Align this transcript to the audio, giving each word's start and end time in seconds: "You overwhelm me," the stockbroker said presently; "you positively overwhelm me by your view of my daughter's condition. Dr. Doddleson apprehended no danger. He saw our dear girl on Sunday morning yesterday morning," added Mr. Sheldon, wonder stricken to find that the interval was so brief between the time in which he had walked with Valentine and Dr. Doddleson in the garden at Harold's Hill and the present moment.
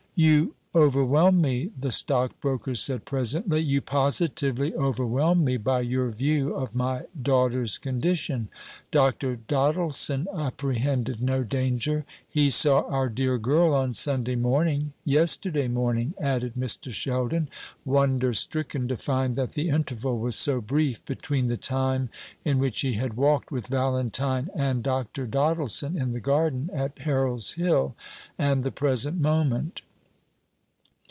"You 0.13 0.53
overwhelm 0.75 1.41
me," 1.41 1.71
the 1.75 1.91
stockbroker 1.91 2.75
said 2.75 3.05
presently; 3.05 3.59
"you 3.61 3.81
positively 3.81 4.71
overwhelm 4.75 5.43
me 5.43 5.57
by 5.57 5.79
your 5.81 6.11
view 6.11 6.53
of 6.53 6.75
my 6.75 7.03
daughter's 7.19 7.79
condition. 7.79 8.49
Dr. 8.91 9.35
Doddleson 9.37 10.27
apprehended 10.31 11.21
no 11.23 11.43
danger. 11.43 12.05
He 12.29 12.51
saw 12.51 12.81
our 12.87 13.09
dear 13.09 13.39
girl 13.39 13.73
on 13.73 13.93
Sunday 13.93 14.35
morning 14.35 14.93
yesterday 15.05 15.67
morning," 15.69 16.13
added 16.19 16.53
Mr. 16.55 16.91
Sheldon, 16.91 17.49
wonder 17.83 18.33
stricken 18.35 18.87
to 18.89 18.97
find 18.97 19.35
that 19.37 19.53
the 19.53 19.69
interval 19.69 20.19
was 20.19 20.35
so 20.35 20.59
brief 20.61 21.03
between 21.05 21.47
the 21.47 21.57
time 21.57 22.09
in 22.45 22.59
which 22.59 22.81
he 22.81 22.93
had 22.93 23.15
walked 23.15 23.49
with 23.49 23.67
Valentine 23.67 24.49
and 24.53 24.83
Dr. 24.83 25.25
Doddleson 25.25 25.95
in 25.99 26.11
the 26.11 26.19
garden 26.19 26.69
at 26.73 26.99
Harold's 26.99 27.53
Hill 27.53 27.95
and 28.37 28.63
the 28.63 28.71
present 28.71 29.19
moment. 29.19 29.81